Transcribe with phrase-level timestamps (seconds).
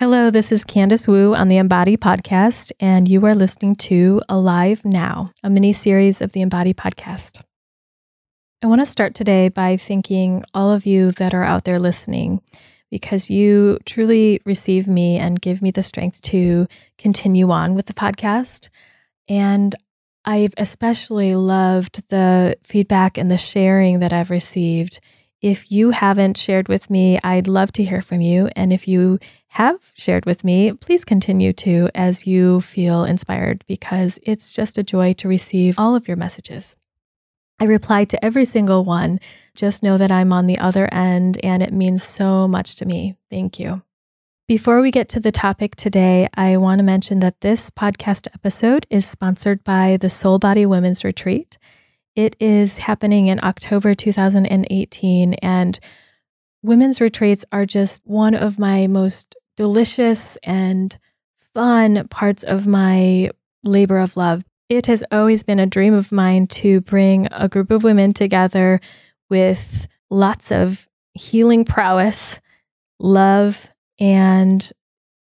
[0.00, 4.82] Hello, this is Candice Wu on the Embody Podcast, and you are listening to Alive
[4.82, 7.42] Now, a mini series of the Embody Podcast.
[8.62, 12.40] I want to start today by thanking all of you that are out there listening
[12.90, 17.92] because you truly receive me and give me the strength to continue on with the
[17.92, 18.70] podcast.
[19.28, 19.74] And
[20.24, 24.98] I've especially loved the feedback and the sharing that I've received.
[25.40, 28.50] If you haven't shared with me, I'd love to hear from you.
[28.56, 29.18] And if you
[29.48, 34.82] have shared with me, please continue to as you feel inspired because it's just a
[34.82, 36.76] joy to receive all of your messages.
[37.58, 39.18] I reply to every single one.
[39.54, 43.16] Just know that I'm on the other end and it means so much to me.
[43.30, 43.82] Thank you.
[44.46, 48.86] Before we get to the topic today, I want to mention that this podcast episode
[48.90, 51.56] is sponsored by the Soul Body Women's Retreat.
[52.20, 55.80] It is happening in October 2018, and
[56.62, 60.98] women's retreats are just one of my most delicious and
[61.54, 63.30] fun parts of my
[63.64, 64.44] labor of love.
[64.68, 68.82] It has always been a dream of mine to bring a group of women together
[69.30, 72.38] with lots of healing prowess,
[72.98, 73.66] love,
[73.98, 74.70] and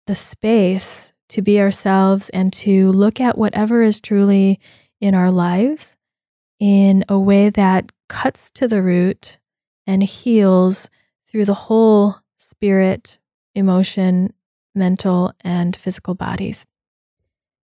[0.07, 4.61] the space to be ourselves and to look at whatever is truly
[5.01, 5.97] in our lives
[6.61, 9.39] in a way that cuts to the root
[9.87, 10.89] and heals
[11.27, 13.19] through the whole spirit,
[13.55, 14.33] emotion,
[14.75, 16.67] mental, and physical bodies.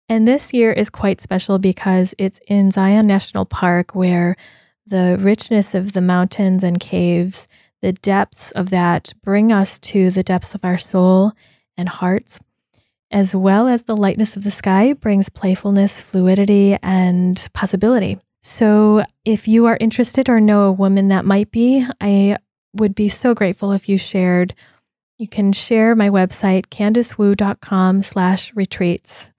[0.08, 4.36] And this year is quite special because it's in Zion National Park where
[4.86, 7.46] the richness of the mountains and caves,
[7.80, 11.32] the depths of that bring us to the depths of our soul
[11.76, 12.40] and hearts,
[13.10, 18.18] as well as the lightness of the sky brings playfulness, fluidity, and possibility.
[18.42, 22.38] So, if you are interested or know a woman that might be, I
[22.74, 24.54] would be so grateful if you shared.
[25.18, 29.30] You can share my website, candicewu.com slash retreats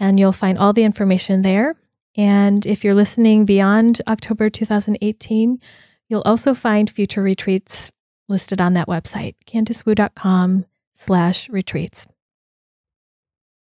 [0.00, 1.76] and you'll find all the information there.
[2.16, 5.60] And if you're listening beyond October 2018,
[6.08, 7.92] you'll also find future retreats
[8.28, 12.06] listed on that website, candicewu.com slash retreats.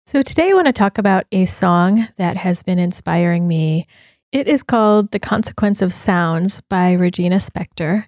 [0.05, 3.87] So today I want to talk about a song that has been inspiring me.
[4.31, 8.05] It is called The Consequence of Sounds by Regina Spektor.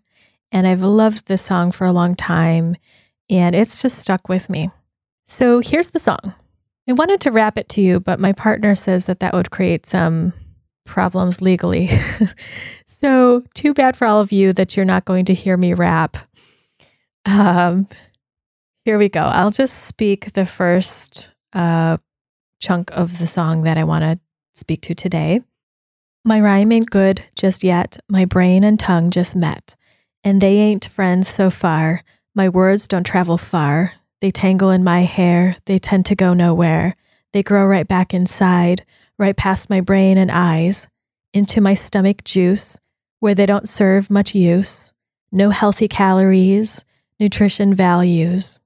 [0.51, 2.75] And I've loved this song for a long time,
[3.29, 4.69] and it's just stuck with me.
[5.27, 6.33] So here's the song.
[6.89, 9.85] I wanted to rap it to you, but my partner says that that would create
[9.85, 10.33] some
[10.85, 11.89] problems legally.
[12.87, 16.17] so, too bad for all of you that you're not going to hear me rap.
[17.25, 17.87] Um,
[18.85, 19.21] here we go.
[19.21, 21.97] I'll just speak the first uh,
[22.59, 24.19] chunk of the song that I want to
[24.55, 25.41] speak to today.
[26.25, 27.99] My rhyme ain't good just yet.
[28.09, 29.75] My brain and tongue just met.
[30.23, 32.03] And they ain't friends so far.
[32.35, 33.93] My words don't travel far.
[34.21, 36.95] They tangle in my hair, they tend to go nowhere.
[37.31, 38.85] They grow right back inside,
[39.17, 40.87] right past my brain and eyes,
[41.33, 42.79] into my stomach juice,
[43.19, 44.91] where they don't serve much use.
[45.31, 46.83] No healthy calories,
[47.19, 48.59] nutrition values.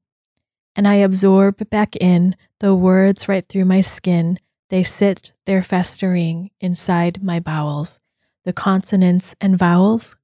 [0.76, 4.40] And I absorb back in the words right through my skin.
[4.74, 8.00] They sit there festering inside my bowels.
[8.44, 10.16] The consonants and vowels,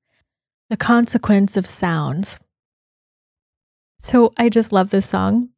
[0.72, 2.40] the consequence of sounds.
[4.00, 5.50] So I just love this song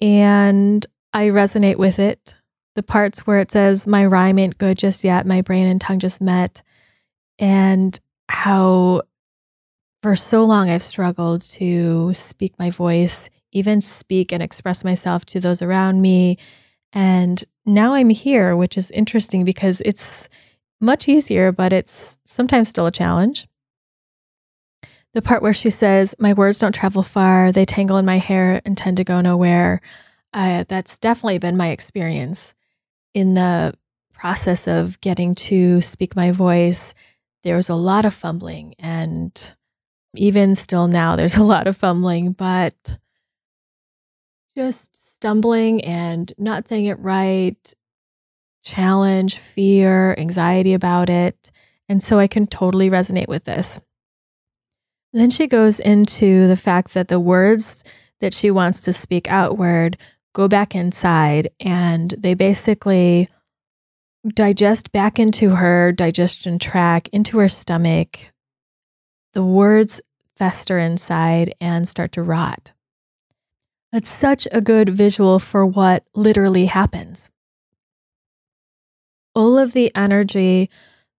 [0.00, 2.34] and I resonate with it.
[2.74, 6.00] The parts where it says, My rhyme ain't good just yet, my brain and tongue
[6.00, 6.64] just met,
[7.38, 7.96] and
[8.28, 9.02] how
[10.02, 15.38] for so long I've struggled to speak my voice, even speak and express myself to
[15.38, 16.38] those around me.
[16.92, 20.28] And now I'm here, which is interesting because it's
[20.80, 23.46] much easier, but it's sometimes still a challenge.
[25.14, 28.62] The part where she says, My words don't travel far, they tangle in my hair
[28.64, 29.80] and tend to go nowhere.
[30.32, 32.54] Uh, that's definitely been my experience
[33.14, 33.74] in the
[34.14, 36.94] process of getting to speak my voice.
[37.44, 39.54] There was a lot of fumbling, and
[40.14, 42.74] even still now, there's a lot of fumbling, but
[44.56, 47.74] just stumbling and not saying it right,
[48.64, 51.52] challenge, fear, anxiety about it.
[51.88, 53.78] And so I can totally resonate with this.
[55.12, 57.84] Then she goes into the fact that the words
[58.20, 59.96] that she wants to speak outward
[60.32, 63.28] go back inside and they basically
[64.34, 68.18] digest back into her digestion tract, into her stomach.
[69.34, 70.00] The words
[70.34, 72.72] fester inside and start to rot.
[73.92, 77.28] That's such a good visual for what literally happens.
[79.34, 80.70] All of the energy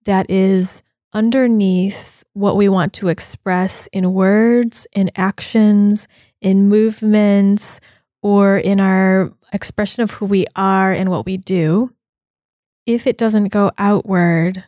[0.05, 0.83] that is
[1.13, 6.09] underneath what we want to express in words, in actions,
[6.41, 7.79] in movements,
[8.23, 11.93] or in our expression of who we are and what we do,
[12.87, 14.65] if it doesn't go outward,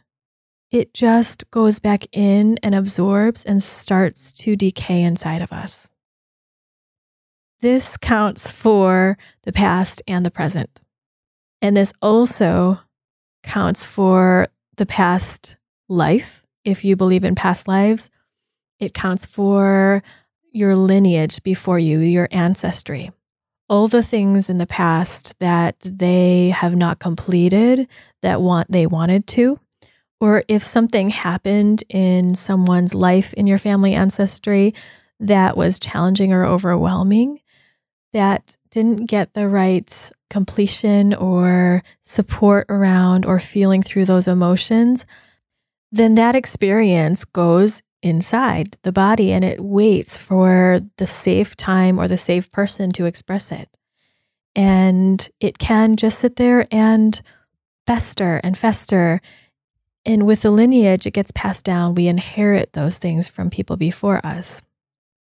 [0.70, 5.88] it just goes back in and absorbs and starts to decay inside of us.
[7.64, 10.82] This counts for the past and the present.
[11.62, 12.78] And this also
[13.42, 15.56] counts for the past
[15.88, 16.44] life.
[16.66, 18.10] If you believe in past lives,
[18.80, 20.02] it counts for
[20.52, 23.12] your lineage before you, your ancestry.
[23.70, 27.88] All the things in the past that they have not completed
[28.20, 29.58] that want they wanted to,
[30.20, 34.74] or if something happened in someone's life in your family ancestry
[35.18, 37.40] that was challenging or overwhelming,
[38.14, 45.04] that didn't get the right completion or support around or feeling through those emotions,
[45.92, 52.08] then that experience goes inside the body and it waits for the safe time or
[52.08, 53.68] the safe person to express it.
[54.54, 57.20] And it can just sit there and
[57.86, 59.20] fester and fester.
[60.04, 61.94] And with the lineage, it gets passed down.
[61.94, 64.62] We inherit those things from people before us.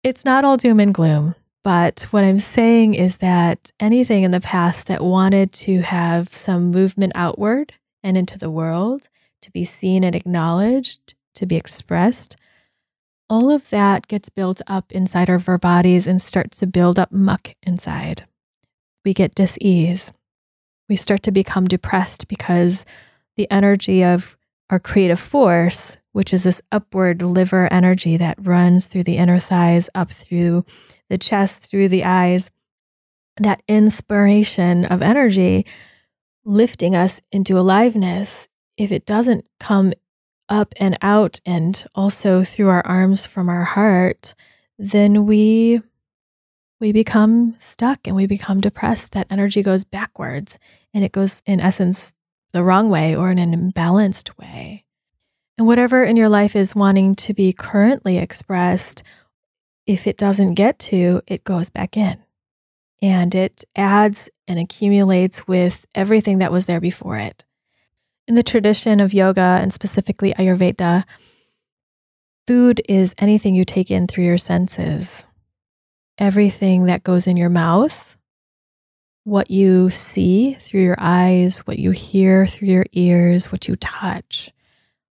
[0.03, 1.35] It's not all doom and gloom.
[1.65, 6.69] But what I'm saying is that anything in the past that wanted to have some
[6.69, 7.73] movement outward
[8.03, 9.09] and into the world,
[9.41, 12.35] to be seen and acknowledged, to be expressed,
[13.31, 17.11] all of that gets built up inside of our bodies and starts to build up
[17.11, 18.27] muck inside.
[19.03, 20.11] We get dis-ease.
[20.87, 22.85] We start to become depressed because
[23.37, 24.37] the energy of
[24.69, 29.89] our creative force, which is this upward liver energy that runs through the inner thighs,
[29.93, 30.63] up through
[31.09, 32.49] the chest through the eyes,
[33.35, 35.65] that inspiration of energy
[36.45, 38.47] lifting us into aliveness,
[38.77, 39.91] if it doesn't come
[40.47, 44.35] up and out and also through our arms from our heart,
[44.79, 45.81] then we
[46.79, 49.11] we become stuck and we become depressed.
[49.11, 50.59] That energy goes backwards
[50.93, 52.13] and it goes in essence
[52.53, 54.84] the wrong way or in an imbalanced way.
[55.57, 59.03] And whatever in your life is wanting to be currently expressed
[59.87, 62.17] if it doesn't get to, it goes back in
[63.01, 67.43] and it adds and accumulates with everything that was there before it.
[68.27, 71.03] In the tradition of yoga and specifically Ayurveda,
[72.47, 75.23] food is anything you take in through your senses.
[76.17, 78.17] Everything that goes in your mouth,
[79.25, 84.51] what you see through your eyes, what you hear through your ears, what you touch,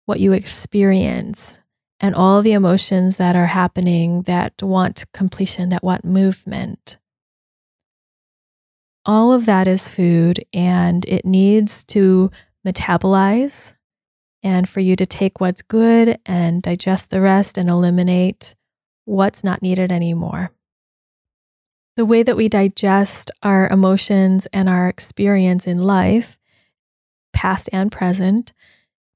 [0.08, 1.58] what you experience,
[2.00, 6.96] and all the emotions that are happening that want completion, that want movement.
[9.04, 12.30] All of that is food and it needs to
[12.66, 13.74] metabolize
[14.42, 18.56] and for you to take what's good and digest the rest and eliminate
[19.04, 20.52] what's not needed anymore.
[21.96, 26.38] The way that we digest our emotions and our experience in life,
[27.34, 28.54] past and present,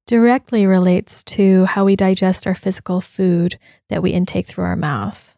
[0.07, 3.59] directly relates to how we digest our physical food
[3.89, 5.37] that we intake through our mouth.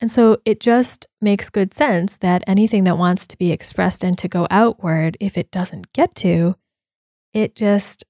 [0.00, 4.18] And so it just makes good sense that anything that wants to be expressed and
[4.18, 6.56] to go outward, if it doesn't get to,
[7.32, 8.04] it just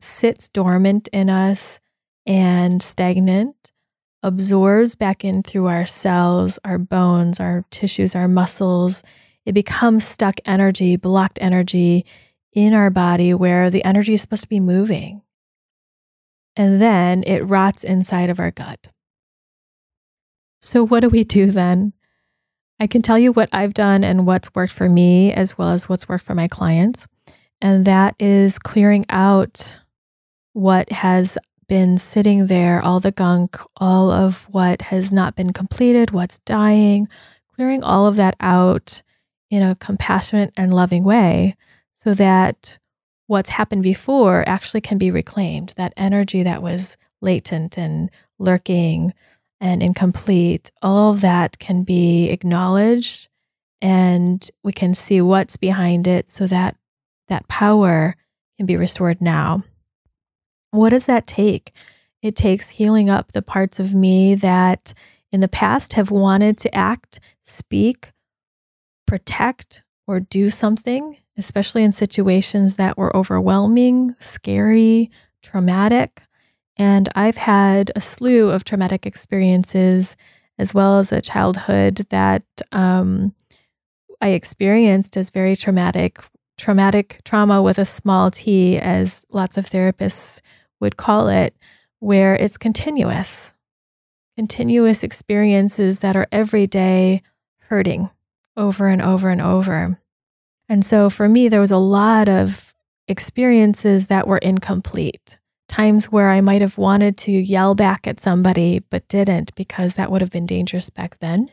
[0.00, 1.80] sits dormant in us
[2.26, 3.72] and stagnant,
[4.22, 9.02] absorbs back in through our cells, our bones, our tissues, our muscles.
[9.46, 12.04] It becomes stuck energy, blocked energy
[12.52, 15.22] in our body where the energy is supposed to be moving.
[16.56, 18.88] And then it rots inside of our gut.
[20.60, 21.92] So, what do we do then?
[22.78, 25.88] I can tell you what I've done and what's worked for me, as well as
[25.88, 27.06] what's worked for my clients.
[27.60, 29.78] And that is clearing out
[30.54, 31.38] what has
[31.68, 37.06] been sitting there, all the gunk, all of what has not been completed, what's dying,
[37.54, 39.02] clearing all of that out
[39.50, 41.56] in a compassionate and loving way
[42.02, 42.78] so that
[43.26, 45.74] what's happened before actually can be reclaimed.
[45.76, 49.12] That energy that was latent and lurking
[49.60, 53.28] and incomplete, all of that can be acknowledged
[53.82, 56.76] and we can see what's behind it so that
[57.28, 58.16] that power
[58.56, 59.62] can be restored now.
[60.70, 61.72] What does that take?
[62.22, 64.94] It takes healing up the parts of me that
[65.32, 68.12] in the past have wanted to act, speak,
[69.06, 75.10] protect, or do something especially in situations that were overwhelming, scary,
[75.42, 76.22] traumatic.
[76.76, 80.16] And I've had a slew of traumatic experiences,
[80.58, 83.34] as well as a childhood that um,
[84.20, 86.20] I experienced as very traumatic,
[86.58, 90.40] traumatic trauma with a small t, as lots of therapists
[90.80, 91.54] would call it,
[92.00, 93.52] where it's continuous,
[94.36, 97.22] continuous experiences that are every day
[97.68, 98.10] hurting
[98.56, 99.99] over and over and over.
[100.70, 102.72] And so for me, there was a lot of
[103.08, 105.36] experiences that were incomplete.
[105.68, 110.12] Times where I might have wanted to yell back at somebody, but didn't because that
[110.12, 111.50] would have been dangerous back then.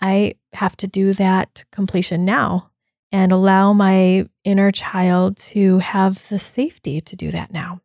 [0.00, 2.70] I have to do that completion now
[3.10, 7.80] and allow my inner child to have the safety to do that now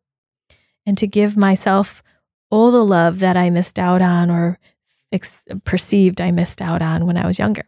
[0.86, 2.04] and to give myself
[2.50, 4.60] all the love that I missed out on or
[5.10, 7.64] ex- perceived I missed out on when I was younger.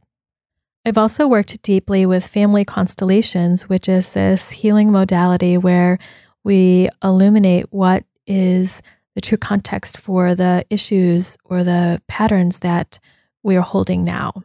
[0.85, 5.99] I've also worked deeply with family constellations, which is this healing modality where
[6.45, 8.83] we illuminate what is
[9.15, 12.99] the true context for the issues or the patterns that
[13.43, 14.45] we are holding now.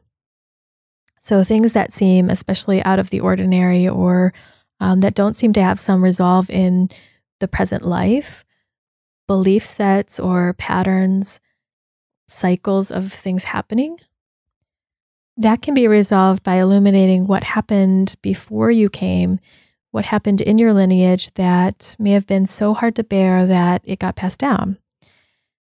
[1.20, 4.34] So, things that seem especially out of the ordinary or
[4.80, 6.90] um, that don't seem to have some resolve in
[7.40, 8.44] the present life,
[9.28, 11.40] belief sets or patterns,
[12.28, 13.98] cycles of things happening,
[15.38, 19.40] that can be resolved by illuminating what happened before you came,
[19.92, 24.00] what happened in your lineage that may have been so hard to bear that it
[24.00, 24.78] got passed down.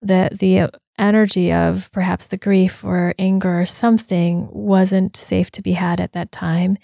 [0.01, 0.67] The, the uh,
[0.97, 6.13] energy of perhaps the grief or anger or something wasn't safe to be had at
[6.13, 6.77] that time,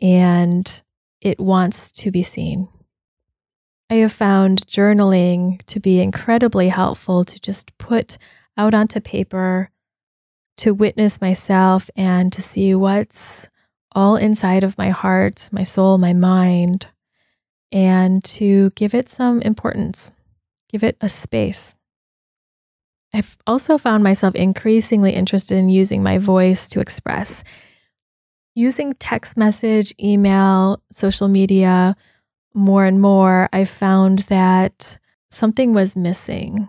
[0.00, 0.82] and
[1.20, 2.68] it wants to be seen.
[3.90, 8.16] I have found journaling to be incredibly helpful to just put
[8.56, 9.70] out onto paper
[10.58, 13.48] to witness myself and to see what's
[13.92, 16.86] all inside of my heart, my soul, my mind,
[17.70, 20.10] and to give it some importance,
[20.70, 21.74] give it a space.
[23.14, 27.44] I've also found myself increasingly interested in using my voice to express.
[28.54, 31.94] Using text message, email, social media
[32.54, 34.98] more and more, I found that
[35.30, 36.68] something was missing.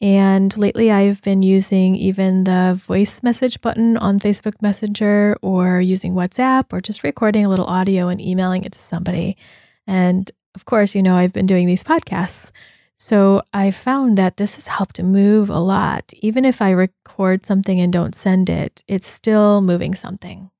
[0.00, 6.12] And lately, I've been using even the voice message button on Facebook Messenger or using
[6.12, 9.38] WhatsApp or just recording a little audio and emailing it to somebody.
[9.86, 12.50] And of course, you know, I've been doing these podcasts.
[12.98, 16.12] So I found that this has helped move a lot.
[16.20, 20.50] Even if I record something and don't send it, it's still moving something.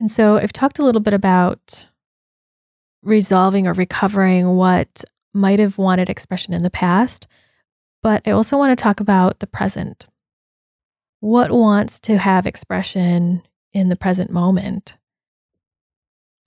[0.00, 1.86] And so I've talked a little bit about
[3.02, 7.26] resolving or recovering what might have wanted expression in the past.
[8.02, 10.06] But I also want to talk about the present.
[11.20, 13.42] What wants to have expression
[13.72, 14.96] in the present moment?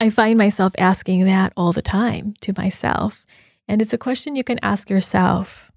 [0.00, 3.24] I find myself asking that all the time to myself.
[3.68, 5.70] And it's a question you can ask yourself.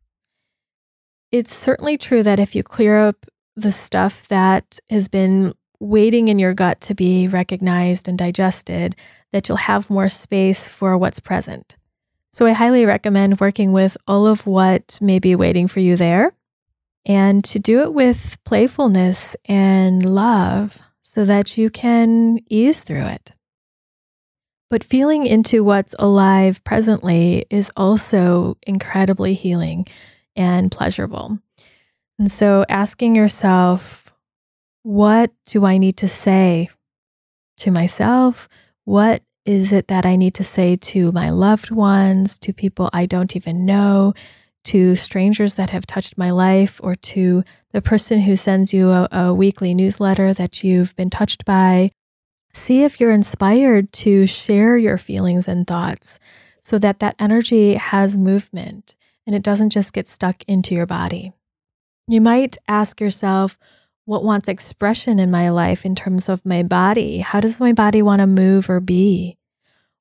[1.31, 6.39] It's certainly true that if you clear up the stuff that has been waiting in
[6.39, 8.96] your gut to be recognized and digested,
[9.31, 11.76] that you'll have more space for what's present.
[12.38, 16.34] So I highly recommend working with all of what may be waiting for you there
[17.03, 23.32] and to do it with playfulness and love so that you can ease through it.
[24.70, 29.88] But feeling into what's alive presently is also incredibly healing
[30.36, 31.39] and pleasurable.
[32.20, 34.13] And so asking yourself,
[34.84, 36.70] what do I need to say
[37.58, 38.48] to myself?
[38.84, 43.06] What is it that I need to say to my loved ones, to people I
[43.06, 44.13] don't even know,
[44.66, 49.08] to strangers that have touched my life, or to the person who sends you a,
[49.10, 51.92] a weekly newsletter that you've been touched by?
[52.51, 56.20] See if you're inspired to share your feelings and thoughts
[56.60, 61.32] so that that energy has movement and it doesn't just get stuck into your body.
[62.10, 63.58] You might ask yourself,
[64.04, 67.20] what wants expression in my life in terms of my body?
[67.20, 69.37] How does my body want to move or be?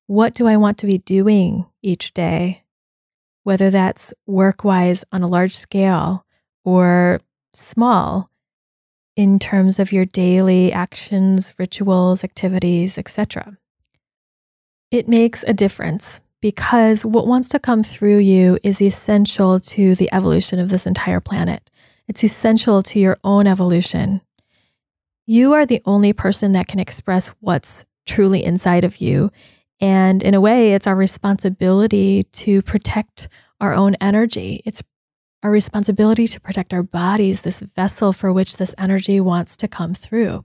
[0.07, 2.63] What do I want to be doing each day?
[3.43, 6.25] Whether that's work wise on a large scale
[6.63, 7.19] or
[7.53, 8.29] small
[9.15, 13.57] in terms of your daily actions, rituals, activities, etc.
[14.91, 20.09] It makes a difference because what wants to come through you is essential to the
[20.13, 21.69] evolution of this entire planet.
[22.07, 24.21] It's essential to your own evolution.
[25.25, 29.31] You are the only person that can express what's truly inside of you.
[29.79, 33.29] And in a way, it's our responsibility to protect
[33.61, 34.61] our own energy.
[34.65, 34.81] It's
[35.43, 39.93] our responsibility to protect our bodies, this vessel for which this energy wants to come
[39.93, 40.43] through.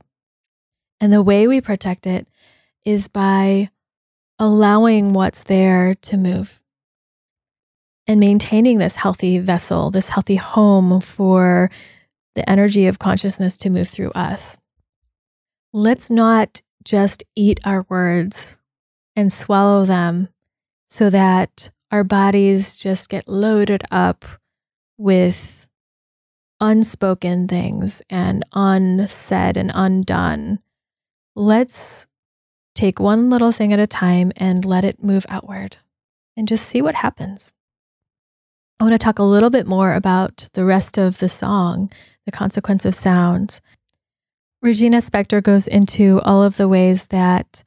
[1.00, 2.28] And the way we protect it
[2.84, 3.70] is by
[4.38, 6.60] allowing what's there to move
[8.06, 11.70] and maintaining this healthy vessel, this healthy home for
[12.34, 14.58] the energy of consciousness to move through us.
[15.72, 18.54] Let's not just eat our words
[19.16, 20.28] and swallow them
[20.88, 24.24] so that our bodies just get loaded up
[24.98, 25.66] with
[26.60, 30.60] unspoken things and unsaid and undone
[31.34, 32.06] let's
[32.74, 35.78] take one little thing at a time and let it move outward
[36.36, 37.52] and just see what happens.
[38.80, 41.90] I want to talk a little bit more about the rest of the song,
[42.26, 43.60] the consequence of sounds.
[44.60, 47.62] Regina Spektor goes into all of the ways that,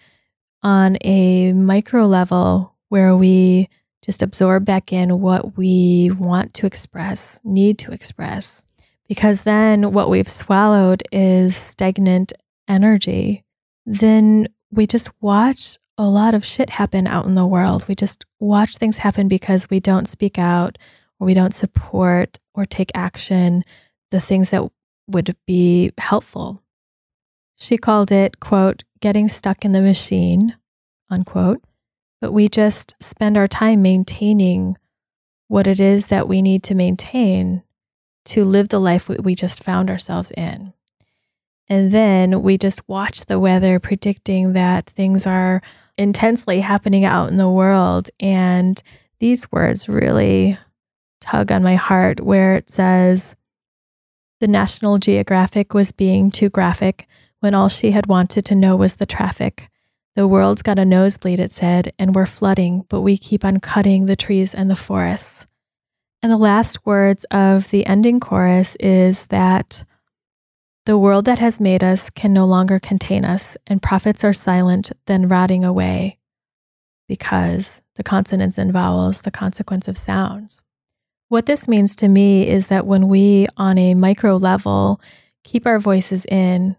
[0.66, 3.70] on a micro level, where we
[4.02, 8.66] just absorb back in what we want to express, need to express,
[9.08, 12.34] because then what we've swallowed is stagnant
[12.68, 13.44] energy.
[13.86, 17.88] Then we just watch a lot of shit happen out in the world.
[17.88, 20.78] We just watch things happen because we don't speak out
[21.20, 23.64] or we don't support or take action
[24.12, 24.64] the things that
[25.08, 26.62] would be helpful.
[27.56, 30.56] She called it, quote, getting stuck in the machine,
[31.10, 31.62] unquote.
[32.22, 34.78] But we just spend our time maintaining
[35.48, 37.64] what it is that we need to maintain
[38.26, 40.74] to live the life we just found ourselves in.
[41.68, 45.62] And then we just watch the weather, predicting that things are
[45.98, 48.10] intensely happening out in the world.
[48.20, 48.82] And
[49.20, 50.58] these words really
[51.22, 53.36] tug on my heart, where it says,
[54.42, 57.08] The National Geographic was being too graphic
[57.46, 59.70] when all she had wanted to know was the traffic.
[60.16, 64.08] The world's got a nosebleed, it said, and we're flooding, but we keep on cutting
[64.08, 65.46] the trees and the forests.
[66.24, 69.86] And the last words of the ending chorus is that
[70.88, 74.92] the world that has made us can no longer contain us, and prophets are silent,
[75.06, 76.18] then rotting away,
[77.08, 80.64] because the consonants and vowels, the consequence of sounds.
[81.30, 85.00] What this means to me is that when we, on a micro level,
[85.44, 86.76] keep our voices in,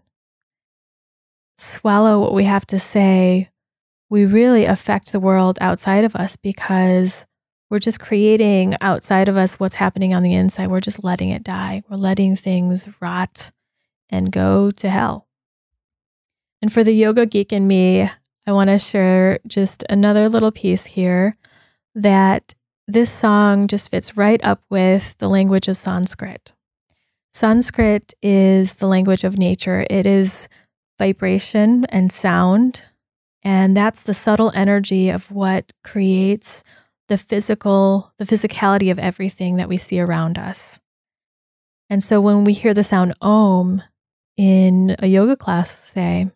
[1.57, 3.49] swallow what we have to say,
[4.09, 7.25] we really affect the world outside of us because
[7.69, 10.67] we're just creating outside of us what's happening on the inside.
[10.67, 11.83] We're just letting it die.
[11.89, 13.51] We're letting things rot
[14.09, 15.27] and go to hell.
[16.61, 18.09] And for the yoga geek in me,
[18.45, 21.35] I want to share just another little piece here
[21.93, 22.53] that
[22.87, 26.53] this song just fits right up with the language of Sanskrit.
[27.33, 30.47] Sanskrit is the language of nature, it is
[30.97, 32.83] vibration and sound.
[33.43, 36.63] And that's the subtle energy of what creates
[37.07, 40.79] the physical, the physicality of everything that we see around us.
[41.89, 43.81] And so when we hear the sound om,
[44.35, 46.29] in a yoga class say,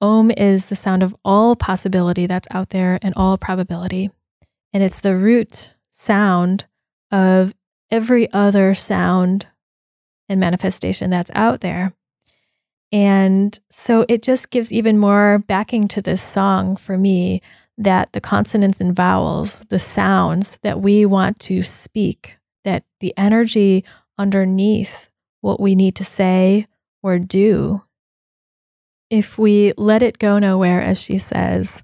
[0.00, 4.10] Om is the sound of all possibility that's out there and all probability.
[4.72, 6.64] And it's the root sound
[7.10, 7.54] of
[7.90, 9.46] every other sound
[10.28, 11.92] and manifestation that's out there.
[12.92, 17.40] And so it just gives even more backing to this song for me
[17.78, 23.84] that the consonants and vowels, the sounds that we want to speak, that the energy
[24.18, 25.08] underneath
[25.40, 26.66] what we need to say
[27.02, 27.82] or do,
[29.10, 31.82] if we let it go nowhere, as she says,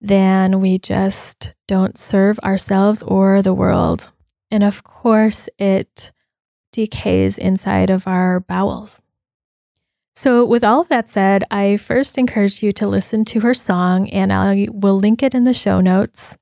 [0.00, 4.12] then we just don't serve ourselves or the world.
[4.50, 6.12] And of course, it
[6.72, 9.00] decays inside of our bowels.
[10.14, 14.10] So, with all of that said, I first encourage you to listen to her song,
[14.10, 16.36] and I will link it in the show notes.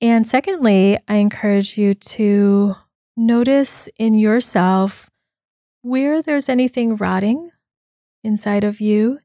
[0.00, 2.74] And secondly, I encourage you to
[3.16, 5.10] notice in yourself
[5.82, 7.50] where there's anything rotting
[8.22, 9.20] inside of you,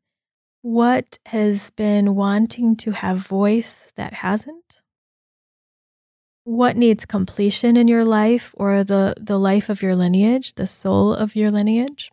[0.62, 4.82] what has been wanting to have voice that hasn't?
[6.44, 11.14] What needs completion in your life or the, the life of your lineage, the soul
[11.14, 12.12] of your lineage?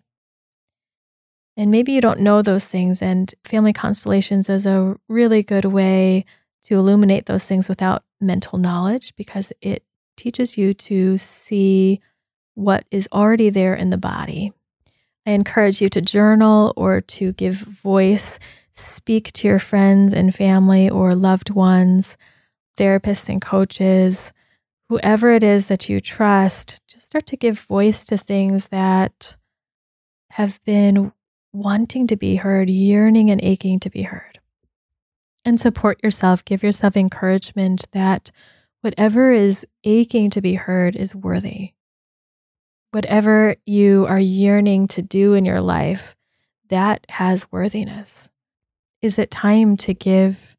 [1.57, 6.27] And maybe you don't know those things, and family constellations is a really good way
[6.65, 9.83] to illuminate those things without mental knowledge because it
[10.17, 12.01] teaches you to see
[12.55, 14.53] what is already there in the body.
[15.27, 18.39] I encourage you to journal or to give voice,
[18.73, 22.17] speak to your friends and family or loved ones,
[22.77, 24.33] therapists and coaches,
[24.89, 26.81] whoever it is that you trust.
[26.87, 29.37] Just start to give voice to things that
[30.31, 31.13] have been
[31.57, 34.39] wanting to be heard, yearning and aching to be heard.
[35.45, 38.31] And support yourself, give yourself encouragement that
[38.81, 41.73] whatever is aching to be heard is worthy
[42.97, 46.17] whatever you are yearning to do in your life,
[46.71, 48.31] that has worthiness.
[49.03, 50.57] Is it time to give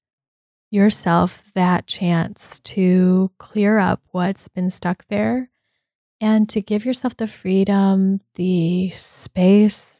[0.69, 5.49] yourself that chance to clear up what's been stuck there
[6.21, 9.99] and to give yourself the freedom, the space,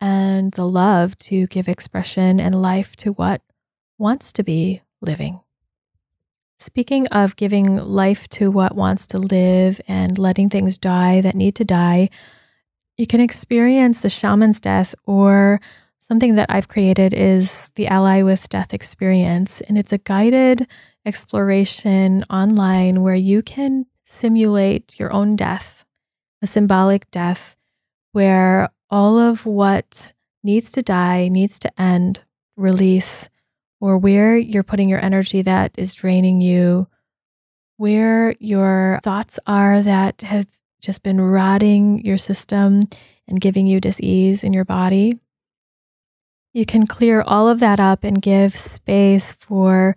[0.00, 3.42] and the love to give expression and life to what
[3.98, 5.40] wants to be living?
[6.58, 11.54] Speaking of giving life to what wants to live and letting things die that need
[11.56, 12.08] to die,
[12.96, 15.60] you can experience the shaman's death or
[16.00, 19.60] something that I've created is the Ally with Death experience.
[19.62, 20.66] And it's a guided
[21.04, 25.84] exploration online where you can simulate your own death,
[26.42, 27.54] a symbolic death,
[28.12, 32.22] where all of what needs to die, needs to end,
[32.56, 33.28] release,
[33.80, 36.86] or where you're putting your energy that is draining you,
[37.76, 40.46] where your thoughts are that have
[40.80, 42.80] just been rotting your system
[43.28, 45.18] and giving you dis-ease in your body.
[46.54, 49.94] You can clear all of that up and give space for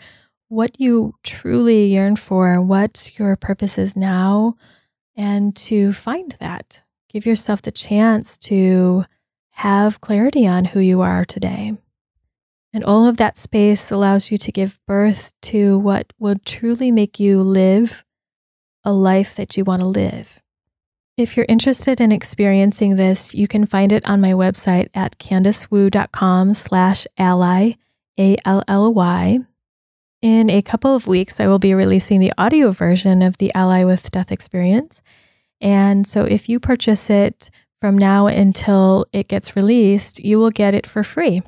[0.49, 4.55] what you truly yearn for, what your purpose is now,
[5.15, 6.81] and to find that.
[7.09, 9.05] Give yourself the chance to
[9.51, 11.73] have clarity on who you are today.
[12.71, 17.19] And all of that space allows you to give birth to what will truly make
[17.19, 18.03] you live
[18.83, 20.41] a life that you want to live.
[21.17, 26.53] If you're interested in experiencing this, you can find it on my website at candicewu.com
[26.53, 27.73] slash ally,
[28.17, 29.39] A-L-L-Y.
[30.21, 33.83] In a couple of weeks, I will be releasing the audio version of the Ally
[33.83, 35.01] with Death experience.
[35.61, 37.49] And so if you purchase it
[37.81, 41.41] from now until it gets released, you will get it for free.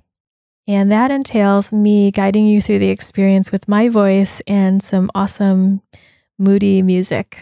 [0.68, 5.82] And that entails me guiding you through the experience with my voice and some awesome,
[6.38, 7.40] moody music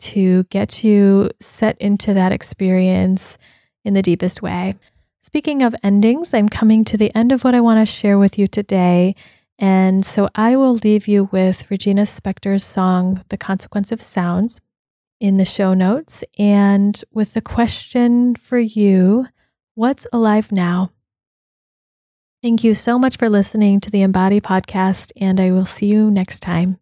[0.00, 3.38] to get you set into that experience
[3.84, 4.74] in the deepest way.
[5.22, 8.38] Speaking of endings, I'm coming to the end of what I want to share with
[8.38, 9.14] you today.
[9.58, 14.60] And so I will leave you with Regina Spektor's song, The Consequence of Sounds,
[15.22, 16.24] in the show notes.
[16.36, 19.26] And with the question for you
[19.74, 20.92] What's alive now?
[22.42, 26.10] Thank you so much for listening to the Embody podcast, and I will see you
[26.10, 26.78] next time.